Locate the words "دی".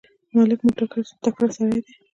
1.85-1.93